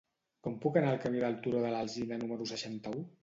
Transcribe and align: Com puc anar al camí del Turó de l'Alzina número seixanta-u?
Com 0.45 0.55
puc 0.63 0.79
anar 0.81 0.93
al 0.93 0.97
camí 1.03 1.21
del 1.25 1.37
Turó 1.45 1.61
de 1.65 1.71
l'Alzina 1.75 2.19
número 2.25 2.47
seixanta-u? 2.55 3.05